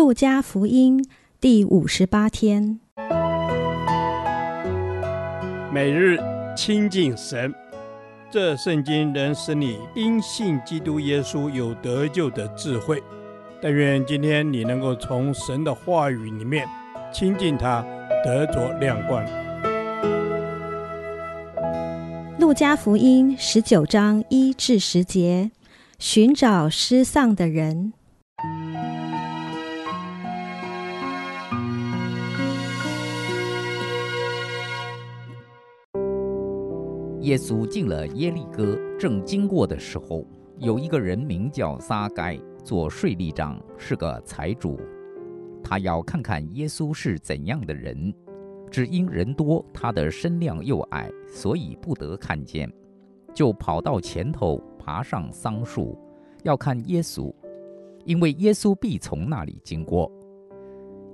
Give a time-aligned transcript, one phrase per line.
[0.00, 1.06] 路加福音
[1.42, 2.80] 第五十八天，
[5.70, 6.18] 每日
[6.56, 7.54] 亲近神，
[8.30, 13.02] 这圣经能使你因信基督耶稣有得救的智慧。
[13.60, 16.66] 但愿今天你能够从神的话语里面
[17.12, 17.84] 亲近他，
[18.24, 19.22] 得着亮光。
[22.38, 25.50] 路加福音十九章一至十节，
[25.98, 27.92] 寻找失丧的人。
[37.20, 44.80] 耶稣进了耶利哥，正经过的时候，有一个人名叫撒该，做税吏长，是个财主。
[45.62, 48.12] 他要看看耶稣是怎样的人，
[48.70, 52.72] 只因人多，他的身量又矮，所以不得看见，
[53.34, 55.98] 就跑到前头，爬上桑树，
[56.42, 57.30] 要看耶稣，
[58.06, 60.10] 因为耶稣必从那里经过。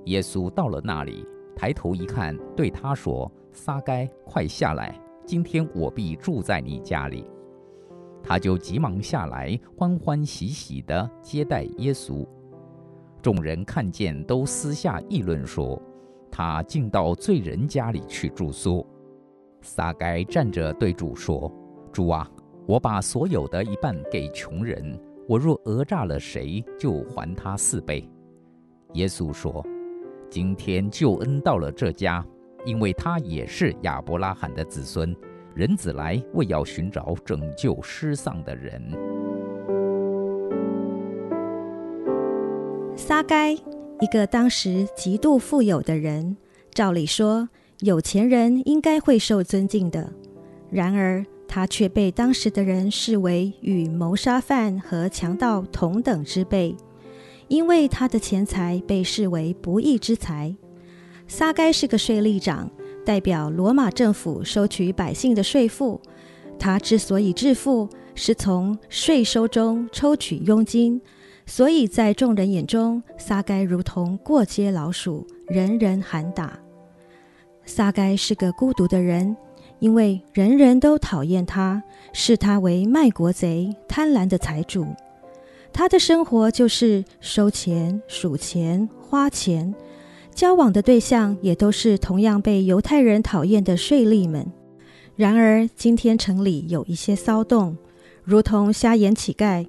[0.05, 7.28] 耶稣到了那里，抬头一看，对他说：“撒该，快下来。”今天我必住在你家里，
[8.22, 12.24] 他就急忙下来，欢欢喜喜地接待耶稣。
[13.20, 15.82] 众人看见，都私下议论说
[16.30, 18.86] ：“他竟到罪人家里去住宿。”
[19.62, 21.52] 撒该站着对主说
[21.92, 22.30] ：“主啊，
[22.64, 28.08] 我把所有的一半给穷人，我若讹诈了谁，就还他四倍。”
[28.94, 29.66] 耶稣说
[30.30, 32.24] ：“今天救恩到了这家。”
[32.67, 35.17] 因为他也是亚伯拉罕的子孙，
[35.55, 38.83] 人子来为要寻找拯救失丧的人。
[42.97, 46.37] 撒该，一个当时极度富有的人，
[46.72, 47.48] 照理说
[47.81, 50.12] 有钱人应该会受尊敬的，
[50.69, 56.77] 然而他却被当时的人视为与谋杀犯和强盗同等之辈，
[57.47, 60.56] 因为他的钱财被视为不义之财。
[61.28, 62.70] 撒该是个税吏长，
[63.05, 66.00] 代表罗马政府收取百姓的税赋。
[66.58, 71.00] 他之所以致富，是从税收中抽取佣金，
[71.44, 76.59] 所以在众人眼中，撒该如同过街老鼠，人人喊打。
[77.65, 79.36] 撒该是个孤独的人，
[79.81, 81.82] 因为人人都讨厌他，
[82.12, 84.86] 视他为卖国贼、贪婪的财主。
[85.72, 89.75] 他的生活就是收钱、数钱、花钱。
[90.36, 94.47] 交往的对象也都是同样被犹太人讨厌的税吏们。
[95.16, 97.74] 然而，今天城里有一些骚动，
[98.22, 99.66] 如同瞎眼乞丐。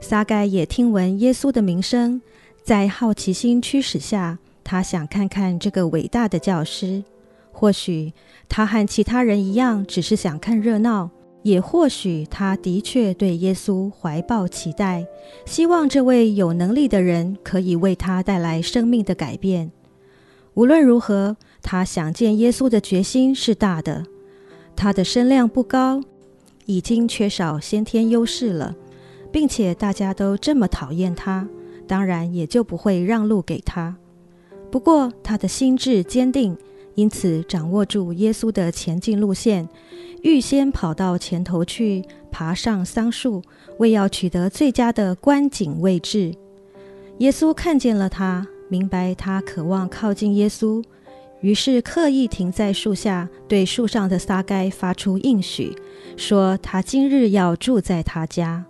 [0.00, 2.20] 撒该也听闻耶稣的名声，
[2.64, 7.04] 在好奇心驱使下，他想看看这个伟大的教师。
[7.52, 8.12] 或许
[8.48, 11.08] 他和其他人一样，只是想看热闹；
[11.44, 15.06] 也或许他的确对耶稣怀抱期待，
[15.46, 19.70] 希望这位有能力的人可以为他带来生命的改变。
[20.58, 24.04] 无论如何，他想见耶稣的决心是大的。
[24.74, 26.00] 他的身量不高，
[26.66, 28.74] 已经缺少先天优势了，
[29.30, 31.46] 并且大家都这么讨厌他，
[31.86, 33.94] 当然也就不会让路给他。
[34.68, 36.56] 不过他的心智坚定，
[36.96, 39.68] 因此掌握住耶稣的前进路线，
[40.22, 43.40] 预先跑到前头去，爬上桑树，
[43.78, 46.34] 为要取得最佳的观景位置。
[47.18, 48.44] 耶稣看见了他。
[48.68, 50.82] 明白他渴望靠近耶稣，
[51.40, 55.74] 于是刻意停在树下，对树上的撒该发出应许，
[56.16, 58.64] 说他今日要住在他家。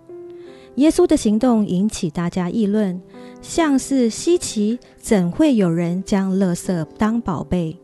[0.75, 3.01] 耶稣的行动引起大家议论，
[3.41, 7.77] 像是稀奇，怎会有人将垃圾当宝贝，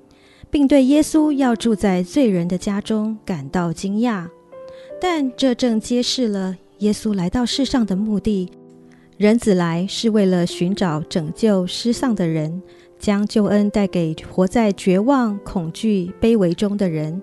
[0.50, 4.28] 并对耶稣要住在罪人的家中感到惊讶。
[5.02, 8.50] 但这正揭示了耶稣来到世上的目的。
[9.18, 12.62] 人子来是为了寻找拯救失丧的人，
[13.00, 17.22] 将救恩带给活在绝望、恐惧、卑微中的人。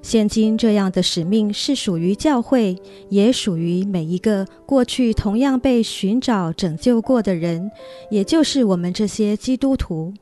[0.00, 2.76] 现今这样的使命是属于教会，
[3.08, 7.68] 也属于每一个过去同样被寻找、拯救过的人，
[8.10, 10.14] 也就是我们这些基督徒。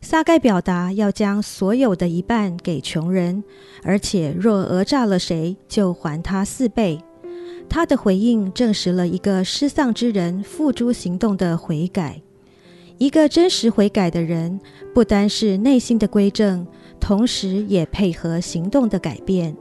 [0.00, 3.44] 撒该表达要将所有的一半给穷人，
[3.82, 6.98] 而且若讹诈了谁，就还他四倍。
[7.68, 12.20] 他的回应证实了一个失丧之人付诸行动的悔改。
[12.98, 14.60] 一个真实悔改的人，
[14.94, 16.66] 不单是内心的归正，
[17.00, 19.56] 同时也配合行动的改变。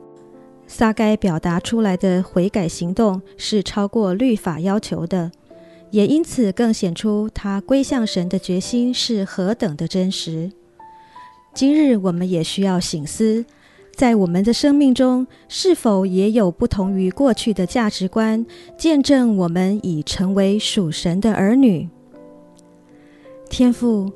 [0.67, 5.31] 撒该表达出来的悔改行动是超过律法要求的，
[5.89, 10.51] 也因此更显出他归向神的决心是何等的真实。
[11.53, 13.43] 今日我们也需要醒思。
[13.93, 18.43] 在我们的生命中，是否也有不同于过去的价值观，
[18.77, 21.87] 见证我们已成为属神的儿女？
[23.49, 24.11] 天父，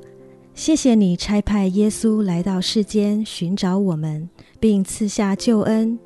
[0.54, 4.28] 谢谢你差派耶稣来到世间寻找我们，
[4.58, 5.98] 并赐下救恩。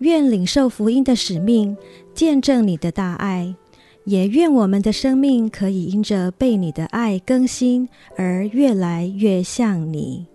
[0.00, 1.74] 愿领受福音的使命，
[2.12, 3.54] 见证你的大爱，
[4.04, 10.26] 也愿我们的生命可以因着被你的爱更新而越来越像你。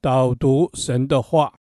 [0.00, 1.52] 导读神的话。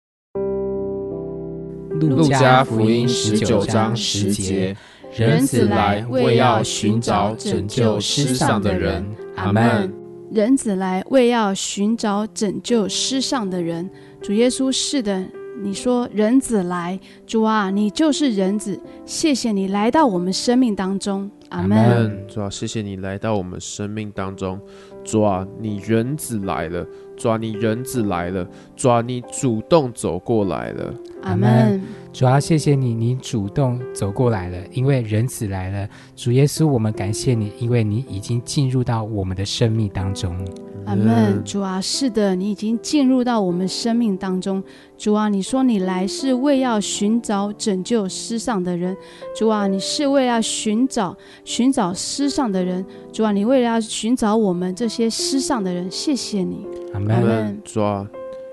[2.00, 4.78] 路加福音十九章十节：
[5.12, 9.04] 人子来为要寻找拯救世上的人。
[9.38, 9.92] 阿门。
[10.31, 13.89] 人子来为要寻找拯救世上的人。
[14.22, 15.25] 主耶稣，是的，
[15.63, 18.80] 你说人子来，主啊，你就是人子。
[19.04, 21.31] 谢谢你来到我们生命当中。
[21.50, 22.26] 阿门。
[22.28, 24.60] 主啊，谢谢你来到我们生命当中。
[25.04, 26.86] 主啊，你人子来了。
[27.16, 28.48] 主啊，你人子来了。
[28.76, 30.94] 主啊，你主动走过来了。
[31.24, 31.82] 阿门。
[32.14, 35.88] 主啊，谢谢你，你主动走过来了，因为人子来了。
[36.16, 40.36] 主耶稣，我们感谢你，因为你已经进入到我们的生命当中。
[40.86, 41.44] 阿门。
[41.44, 44.64] 主啊，是的，你已经进入到我们生命当中。
[44.98, 48.96] 主啊，你说你来是为要寻找拯救世上的人。
[49.36, 52.86] 主啊，你是为要寻找寻找失丧的人。
[53.12, 56.66] 主啊，你为了要寻找我们这些失丧的人，谢谢你。
[56.94, 57.62] 阿门。
[57.63, 58.07] 主啊，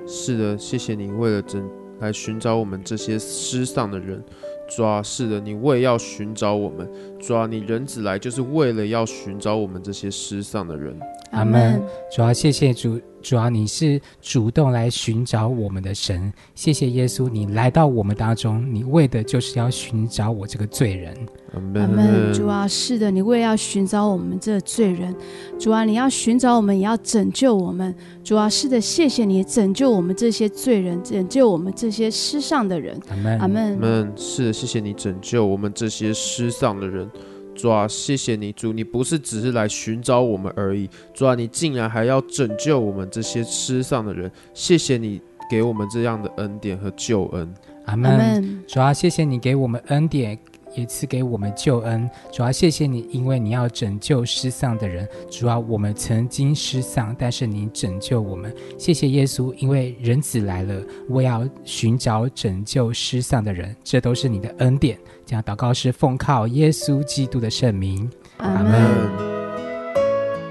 [0.06, 1.62] 是的，谢谢你为了拯。
[2.00, 4.22] 来寻找我们这些失丧的人，
[4.68, 6.86] 主啊，是的，你为要寻找我们，
[7.26, 10.94] 主啊，你人子来就是为了要寻找我们这些失丧的人。
[11.30, 11.82] 阿门。
[12.14, 13.00] 主要，谢谢主。
[13.22, 21.16] 主要，你是主动来寻找我们的神，谢谢耶稣，你来到我们当中，你为的就是要寻找我这个罪人。
[21.54, 22.30] 阿门。
[22.34, 25.16] 主啊，是的，你为要寻找我们这个罪人，
[25.58, 27.94] 主啊，你要寻找我们，也要拯救我们。
[28.22, 33.00] 主啊，是的，谢谢你拯救我们这些罪人，拯救我们这些失丧的人。
[33.08, 33.38] 阿门。
[33.38, 33.72] 阿门。
[33.72, 34.12] 阿门。
[34.14, 37.10] 是的，谢谢你拯救我们这些失丧的人。
[37.54, 45.20] 主啊，谢谢你，主，你不是只是来寻找我们而已，主啊，你竟然还要拯救我们这些世上的人，谢谢你
[45.50, 47.54] 给我们这样的恩典和救恩。
[47.86, 48.62] 阿门。
[48.66, 50.38] 主啊，谢谢你给我们恩典。
[50.74, 55.08] 也赐给我们救恩，主要，谢谢你，因为你要拯救失丧的人。
[55.30, 58.54] 主要，我们曾经失丧，但是你拯救我们。
[58.78, 64.98] 谢谢耶稣，因为人子来了，我要寻找拯救失丧的人，这都是你的恩典。
[65.24, 68.10] 这样祷告是奉靠耶稣基督的圣名。
[68.38, 69.34] 阿门。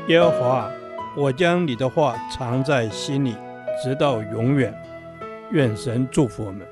[0.07, 0.71] 耶和华，
[1.15, 3.35] 我将你的话藏在心里，
[3.83, 4.73] 直到永远。
[5.51, 6.65] 愿神祝福我们。